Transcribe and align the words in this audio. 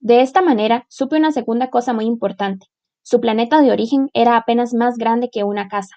De 0.00 0.22
esta 0.22 0.40
manera, 0.40 0.86
supe 0.88 1.16
una 1.16 1.30
segunda 1.30 1.68
cosa 1.68 1.92
muy 1.92 2.06
importante. 2.06 2.66
Su 3.02 3.20
planeta 3.20 3.60
de 3.60 3.70
origen 3.70 4.08
era 4.14 4.38
apenas 4.38 4.72
más 4.72 4.96
grande 4.96 5.28
que 5.30 5.44
una 5.44 5.68
casa. 5.68 5.96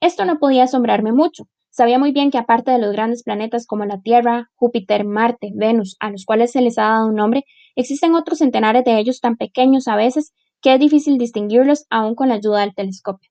Esto 0.00 0.24
no 0.24 0.40
podía 0.40 0.64
asombrarme 0.64 1.12
mucho. 1.12 1.44
Sabía 1.70 2.00
muy 2.00 2.10
bien 2.10 2.32
que 2.32 2.38
aparte 2.38 2.72
de 2.72 2.80
los 2.80 2.92
grandes 2.92 3.22
planetas 3.22 3.64
como 3.64 3.84
la 3.84 4.00
Tierra, 4.00 4.50
Júpiter, 4.56 5.04
Marte, 5.04 5.52
Venus, 5.54 5.96
a 6.00 6.10
los 6.10 6.24
cuales 6.24 6.50
se 6.50 6.62
les 6.62 6.78
ha 6.78 6.88
dado 6.88 7.06
un 7.06 7.14
nombre, 7.14 7.44
existen 7.76 8.16
otros 8.16 8.38
centenares 8.38 8.84
de 8.84 8.98
ellos 8.98 9.20
tan 9.20 9.36
pequeños 9.36 9.86
a 9.86 9.94
veces 9.94 10.32
que 10.60 10.74
es 10.74 10.80
difícil 10.80 11.16
distinguirlos 11.16 11.86
aún 11.90 12.16
con 12.16 12.28
la 12.30 12.34
ayuda 12.34 12.62
del 12.62 12.74
telescopio. 12.74 13.30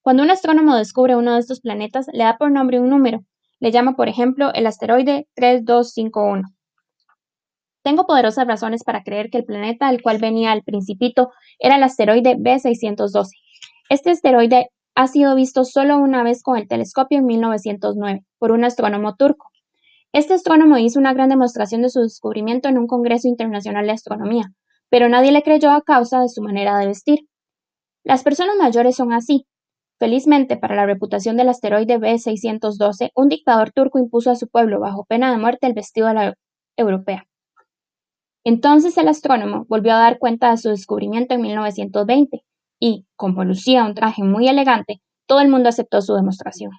Cuando 0.00 0.22
un 0.22 0.30
astrónomo 0.30 0.74
descubre 0.74 1.16
uno 1.16 1.34
de 1.34 1.40
estos 1.40 1.60
planetas, 1.60 2.06
le 2.14 2.24
da 2.24 2.38
por 2.38 2.50
nombre 2.50 2.80
un 2.80 2.88
número. 2.88 3.20
Le 3.60 3.72
llama, 3.72 3.94
por 3.94 4.08
ejemplo, 4.08 4.54
el 4.54 4.66
asteroide 4.66 5.28
3251. 5.34 6.53
Tengo 7.84 8.06
poderosas 8.06 8.46
razones 8.46 8.82
para 8.82 9.02
creer 9.02 9.28
que 9.28 9.36
el 9.36 9.44
planeta 9.44 9.88
al 9.88 10.00
cual 10.00 10.16
venía 10.16 10.54
el 10.54 10.62
principito 10.62 11.30
era 11.58 11.76
el 11.76 11.82
asteroide 11.82 12.34
B612. 12.34 13.28
Este 13.90 14.10
asteroide 14.10 14.70
ha 14.94 15.06
sido 15.06 15.34
visto 15.34 15.64
solo 15.64 15.98
una 15.98 16.22
vez 16.22 16.42
con 16.42 16.56
el 16.56 16.66
telescopio 16.66 17.18
en 17.18 17.26
1909 17.26 18.24
por 18.38 18.52
un 18.52 18.64
astrónomo 18.64 19.16
turco. 19.16 19.50
Este 20.14 20.32
astrónomo 20.32 20.78
hizo 20.78 20.98
una 20.98 21.12
gran 21.12 21.28
demostración 21.28 21.82
de 21.82 21.90
su 21.90 22.00
descubrimiento 22.00 22.70
en 22.70 22.78
un 22.78 22.86
Congreso 22.86 23.28
Internacional 23.28 23.84
de 23.84 23.92
Astronomía, 23.92 24.46
pero 24.88 25.10
nadie 25.10 25.32
le 25.32 25.42
creyó 25.42 25.70
a 25.70 25.82
causa 25.82 26.22
de 26.22 26.30
su 26.30 26.40
manera 26.40 26.78
de 26.78 26.86
vestir. 26.86 27.28
Las 28.02 28.22
personas 28.22 28.56
mayores 28.56 28.96
son 28.96 29.12
así. 29.12 29.46
Felizmente 29.98 30.56
para 30.56 30.74
la 30.74 30.86
reputación 30.86 31.36
del 31.36 31.50
asteroide 31.50 31.98
B612, 31.98 33.10
un 33.14 33.28
dictador 33.28 33.72
turco 33.72 33.98
impuso 33.98 34.30
a 34.30 34.36
su 34.36 34.48
pueblo 34.48 34.80
bajo 34.80 35.04
pena 35.04 35.30
de 35.30 35.36
muerte 35.36 35.66
el 35.66 35.74
vestido 35.74 36.06
de 36.06 36.14
la 36.14 36.34
europea. 36.78 37.26
Entonces 38.44 38.96
el 38.98 39.08
astrónomo 39.08 39.64
volvió 39.68 39.94
a 39.94 39.98
dar 39.98 40.18
cuenta 40.18 40.50
de 40.50 40.58
su 40.58 40.68
descubrimiento 40.68 41.34
en 41.34 41.40
1920 41.40 42.44
y, 42.78 43.06
como 43.16 43.44
lucía 43.44 43.84
un 43.84 43.94
traje 43.94 44.22
muy 44.22 44.48
elegante, 44.48 45.00
todo 45.26 45.40
el 45.40 45.48
mundo 45.48 45.70
aceptó 45.70 46.02
su 46.02 46.14
demostración. 46.14 46.72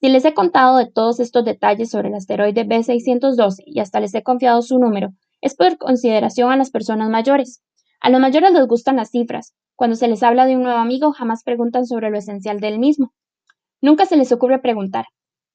Si 0.00 0.08
les 0.08 0.24
he 0.24 0.34
contado 0.34 0.76
de 0.76 0.90
todos 0.90 1.18
estos 1.18 1.44
detalles 1.44 1.90
sobre 1.90 2.08
el 2.08 2.14
asteroide 2.14 2.66
B612 2.66 3.64
y 3.66 3.80
hasta 3.80 4.00
les 4.00 4.14
he 4.14 4.22
confiado 4.22 4.62
su 4.62 4.78
número, 4.78 5.08
es 5.40 5.56
por 5.56 5.76
consideración 5.78 6.52
a 6.52 6.56
las 6.56 6.70
personas 6.70 7.10
mayores. 7.10 7.62
A 8.00 8.10
los 8.10 8.20
mayores 8.20 8.52
les 8.52 8.66
gustan 8.66 8.96
las 8.96 9.10
cifras. 9.10 9.54
Cuando 9.76 9.96
se 9.96 10.06
les 10.06 10.22
habla 10.22 10.46
de 10.46 10.56
un 10.56 10.62
nuevo 10.62 10.78
amigo, 10.78 11.12
jamás 11.12 11.42
preguntan 11.42 11.86
sobre 11.86 12.10
lo 12.10 12.18
esencial 12.18 12.60
del 12.60 12.78
mismo. 12.78 13.12
Nunca 13.80 14.06
se 14.06 14.16
les 14.16 14.30
ocurre 14.30 14.60
preguntar, 14.60 15.06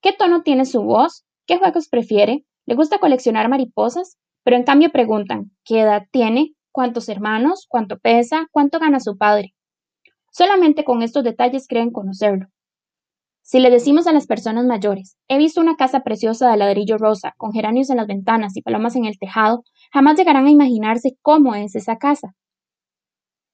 ¿qué 0.02 0.14
tono 0.14 0.42
tiene 0.42 0.66
su 0.66 0.81
voz? 0.81 1.26
¿Qué 1.45 1.58
juegos 1.58 1.88
prefiere? 1.88 2.44
Le 2.70 2.75
gusta 2.75 3.00
coleccionar 3.00 3.50
mariposas, 3.50 4.20
pero 4.44 4.56
en 4.56 4.62
cambio 4.62 4.92
preguntan 4.92 5.50
qué 5.66 5.80
edad 5.80 6.03
tiene, 6.12 6.53
cuántos 6.72 7.09
hermanos, 7.09 7.66
cuánto 7.67 7.98
pesa, 7.98 8.48
cuánto 8.52 8.78
gana 8.78 9.00
su 9.00 9.17
padre. 9.17 9.56
Solamente 10.31 10.84
con 10.84 11.02
estos 11.02 11.23
detalles 11.23 11.67
creen 11.67 11.89
conocerlo. 11.89 12.45
Si 13.42 13.59
le 13.59 13.72
decimos 13.72 14.06
a 14.06 14.11
las 14.11 14.28
personas 14.28 14.66
mayores, 14.67 15.17
he 15.28 15.39
visto 15.39 15.59
una 15.59 15.78
casa 15.78 16.02
preciosa 16.02 16.52
de 16.52 16.58
ladrillo 16.58 17.00
rosa, 17.00 17.34
con 17.38 17.53
geranios 17.53 17.89
en 17.89 17.98
las 17.98 18.06
ventanas 18.06 18.56
y 18.56 18.61
palomas 18.61 18.95
en 18.95 19.06
el 19.06 19.17
tejado, 19.17 19.64
jamás 19.92 20.16
llegarán 20.16 20.45
a 20.45 20.52
imaginarse 20.52 21.17
cómo 21.23 21.56
es 21.56 21.76
esa 21.76 21.98
casa. 21.98 22.36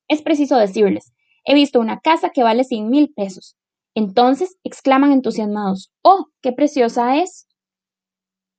Es 0.10 0.22
preciso 0.24 0.58
decirles, 0.58 1.14
he 1.46 1.54
visto 1.54 1.80
una 1.80 2.02
casa 2.02 2.32
que 2.32 2.44
vale 2.44 2.66
cien 2.66 2.90
mil 2.90 3.14
pesos. 3.16 3.56
Entonces 3.96 4.58
exclaman 4.66 5.14
entusiasmados, 5.14 5.94
¡Oh, 6.02 6.26
qué 6.42 6.52
preciosa 6.52 7.16
es! 7.22 7.48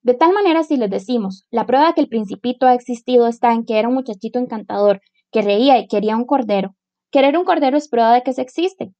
De 0.06 0.14
tal 0.14 0.32
manera 0.32 0.62
si 0.62 0.76
les 0.76 0.88
decimos, 0.88 1.48
la 1.50 1.66
prueba 1.66 1.88
de 1.88 1.94
que 1.94 2.00
el 2.00 2.08
principito 2.08 2.68
ha 2.68 2.74
existido 2.74 3.26
está 3.26 3.52
en 3.52 3.64
que 3.64 3.76
era 3.76 3.88
un 3.88 3.94
muchachito 3.94 4.38
encantador, 4.38 5.00
que 5.32 5.42
reía 5.42 5.80
y 5.80 5.88
quería 5.88 6.16
un 6.16 6.26
cordero. 6.26 6.76
Querer 7.10 7.36
un 7.36 7.44
cordero 7.44 7.76
es 7.76 7.88
prueba 7.88 8.14
de 8.14 8.22
que 8.22 8.32
se 8.32 8.40
existe. 8.40 8.92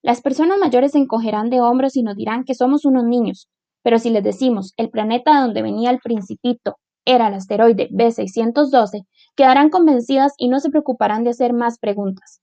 Las 0.00 0.22
personas 0.22 0.58
mayores 0.58 0.92
se 0.92 0.98
encogerán 0.98 1.50
de 1.50 1.60
hombros 1.60 1.96
y 1.96 2.02
nos 2.02 2.16
dirán 2.16 2.44
que 2.44 2.54
somos 2.54 2.86
unos 2.86 3.04
niños, 3.04 3.50
pero 3.82 3.98
si 3.98 4.08
les 4.08 4.24
decimos 4.24 4.72
el 4.78 4.88
planeta 4.88 5.34
de 5.34 5.40
donde 5.42 5.60
venía 5.60 5.90
el 5.90 5.98
principito 5.98 6.78
era 7.04 7.28
el 7.28 7.34
asteroide 7.34 7.90
B612, 7.90 9.04
quedarán 9.36 9.68
convencidas 9.68 10.32
y 10.38 10.48
no 10.48 10.60
se 10.60 10.70
preocuparán 10.70 11.24
de 11.24 11.30
hacer 11.30 11.52
más 11.52 11.78
preguntas. 11.78 12.40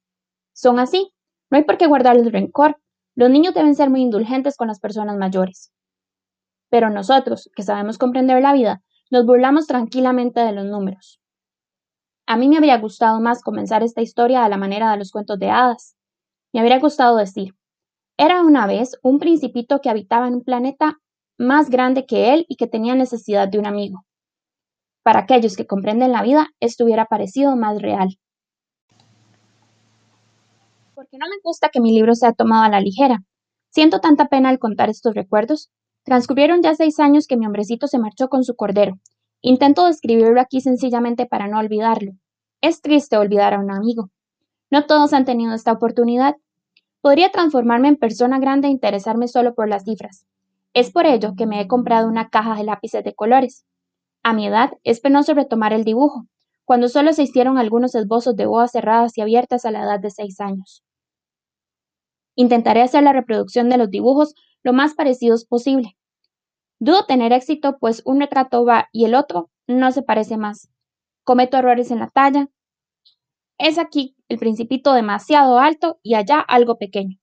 Son 0.53 0.77
así, 0.77 1.09
no 1.49 1.57
hay 1.57 1.63
por 1.63 1.79
qué 1.79 1.87
guardarles 1.87 2.31
rencor. 2.31 2.77
Los 3.15 3.31
niños 3.31 3.55
deben 3.55 3.73
ser 3.73 3.89
muy 3.89 4.03
indulgentes 4.03 4.57
con 4.57 4.67
las 4.67 4.79
personas 4.79 5.17
mayores. 5.17 5.71
Pero 6.75 6.89
nosotros, 6.89 7.49
que 7.55 7.63
sabemos 7.63 7.97
comprender 7.97 8.41
la 8.41 8.51
vida, 8.51 8.81
nos 9.09 9.25
burlamos 9.25 9.65
tranquilamente 9.65 10.41
de 10.41 10.51
los 10.51 10.65
números. 10.65 11.21
A 12.27 12.35
mí 12.35 12.49
me 12.49 12.57
habría 12.57 12.77
gustado 12.79 13.21
más 13.21 13.41
comenzar 13.41 13.81
esta 13.81 14.01
historia 14.01 14.43
a 14.43 14.49
la 14.49 14.57
manera 14.57 14.91
de 14.91 14.97
los 14.97 15.09
cuentos 15.09 15.39
de 15.39 15.49
hadas. 15.49 15.95
Me 16.51 16.59
habría 16.59 16.79
gustado 16.79 17.15
decir, 17.15 17.55
era 18.17 18.41
una 18.41 18.67
vez 18.67 18.99
un 19.03 19.19
principito 19.19 19.79
que 19.79 19.89
habitaba 19.89 20.27
en 20.27 20.33
un 20.33 20.43
planeta 20.43 20.97
más 21.37 21.69
grande 21.69 22.05
que 22.05 22.33
él 22.33 22.45
y 22.49 22.57
que 22.57 22.67
tenía 22.67 22.93
necesidad 22.93 23.47
de 23.47 23.57
un 23.57 23.67
amigo. 23.67 24.05
Para 25.01 25.21
aquellos 25.21 25.55
que 25.55 25.67
comprenden 25.67 26.11
la 26.11 26.23
vida, 26.23 26.49
esto 26.59 26.83
hubiera 26.83 27.05
parecido 27.05 27.55
más 27.55 27.81
real. 27.81 28.19
Porque 30.93 31.17
no 31.17 31.29
me 31.29 31.39
gusta 31.41 31.69
que 31.69 31.79
mi 31.79 31.93
libro 31.93 32.15
sea 32.15 32.33
tomado 32.33 32.63
a 32.63 32.69
la 32.69 32.81
ligera. 32.81 33.23
Siento 33.69 34.01
tanta 34.01 34.27
pena 34.27 34.49
al 34.49 34.59
contar 34.59 34.89
estos 34.89 35.13
recuerdos, 35.15 35.71
Transcurrieron 36.05 36.61
ya 36.61 36.75
seis 36.75 36.99
años 36.99 37.25
que 37.25 37.35
mi 37.35 37.47
hombrecito 37.47 37.87
se 37.87 37.97
marchó 37.97 38.29
con 38.29 38.43
su 38.43 38.55
cordero. 38.55 38.99
Intento 39.41 39.87
describirlo 39.87 40.39
aquí 40.39 40.61
sencillamente 40.61 41.25
para 41.25 41.47
no 41.47 41.57
olvidarlo. 41.57 42.11
Es 42.61 42.81
triste 42.81 43.17
olvidar 43.17 43.55
a 43.55 43.59
un 43.59 43.71
amigo. 43.71 44.11
No 44.69 44.85
todos 44.85 45.13
han 45.13 45.25
tenido 45.25 45.55
esta 45.55 45.71
oportunidad. 45.71 46.35
Podría 47.01 47.31
transformarme 47.31 47.87
en 47.87 47.95
persona 47.95 48.37
grande 48.37 48.67
e 48.67 48.71
interesarme 48.71 49.27
solo 49.27 49.55
por 49.55 49.67
las 49.67 49.83
cifras. 49.83 50.27
Es 50.75 50.91
por 50.91 51.07
ello 51.07 51.33
que 51.35 51.47
me 51.47 51.59
he 51.59 51.67
comprado 51.67 52.07
una 52.07 52.29
caja 52.29 52.55
de 52.55 52.65
lápices 52.65 53.03
de 53.03 53.15
colores. 53.15 53.65
A 54.21 54.33
mi 54.33 54.45
edad 54.45 54.73
es 54.83 54.99
penoso 54.99 55.33
retomar 55.33 55.73
el 55.73 55.83
dibujo, 55.83 56.27
cuando 56.65 56.87
solo 56.87 57.13
se 57.13 57.23
hicieron 57.23 57.57
algunos 57.57 57.95
esbozos 57.95 58.35
de 58.35 58.45
boas 58.45 58.71
cerradas 58.71 59.17
y 59.17 59.21
abiertas 59.21 59.65
a 59.65 59.71
la 59.71 59.83
edad 59.83 59.99
de 59.99 60.11
seis 60.11 60.39
años. 60.39 60.83
Intentaré 62.35 62.81
hacer 62.81 63.03
la 63.03 63.13
reproducción 63.13 63.69
de 63.69 63.77
los 63.77 63.89
dibujos 63.89 64.35
lo 64.65 64.73
más 64.73 64.95
parecidos 64.95 65.45
posible. 65.45 65.95
Dudo 66.79 67.05
tener 67.05 67.31
éxito, 67.31 67.77
pues 67.79 68.01
un 68.03 68.19
retrato 68.19 68.65
va 68.65 68.89
y 68.91 69.05
el 69.05 69.13
otro 69.13 69.51
no 69.67 69.91
se 69.91 70.01
parece 70.01 70.37
más. 70.37 70.69
Cometo 71.23 71.57
errores 71.57 71.91
en 71.91 71.99
la 71.99 72.09
talla. 72.09 72.49
Es 73.59 73.77
aquí 73.77 74.15
el 74.27 74.39
principito 74.39 74.93
demasiado 74.93 75.59
alto 75.59 75.99
y 76.01 76.15
allá 76.15 76.39
algo 76.39 76.79
pequeño. 76.79 77.19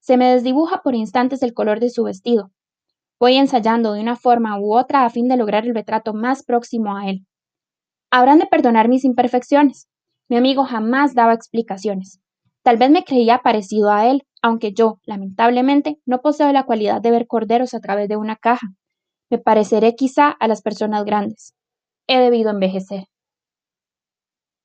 Se 0.00 0.16
me 0.16 0.32
desdibuja 0.32 0.82
por 0.82 0.96
instantes 0.96 1.44
el 1.44 1.54
color 1.54 1.78
de 1.78 1.90
su 1.90 2.02
vestido. 2.02 2.50
Voy 3.20 3.36
ensayando 3.36 3.92
de 3.92 4.00
una 4.00 4.16
forma 4.16 4.58
u 4.58 4.74
otra 4.76 5.04
a 5.04 5.10
fin 5.10 5.28
de 5.28 5.36
lograr 5.36 5.64
el 5.66 5.74
retrato 5.76 6.12
más 6.12 6.42
próximo 6.42 6.96
a 6.96 7.08
él. 7.08 7.24
Habrán 8.10 8.40
de 8.40 8.46
perdonar 8.46 8.88
mis 8.88 9.04
imperfecciones. 9.04 9.88
Mi 10.28 10.36
amigo 10.36 10.64
jamás 10.64 11.14
daba 11.14 11.34
explicaciones. 11.34 12.20
Tal 12.64 12.76
vez 12.78 12.90
me 12.90 13.04
creía 13.04 13.38
parecido 13.38 13.90
a 13.90 14.06
él, 14.10 14.22
aunque 14.42 14.72
yo, 14.72 14.98
lamentablemente, 15.04 15.98
no 16.06 16.20
poseo 16.20 16.52
la 16.52 16.64
cualidad 16.64 17.00
de 17.02 17.10
ver 17.10 17.26
corderos 17.26 17.74
a 17.74 17.80
través 17.80 18.08
de 18.08 18.16
una 18.16 18.36
caja. 18.36 18.68
Me 19.30 19.38
pareceré 19.38 19.96
quizá 19.96 20.30
a 20.30 20.48
las 20.48 20.62
personas 20.62 21.04
grandes. 21.04 21.54
He 22.08 22.18
debido 22.20 22.50
envejecer. 22.50 23.04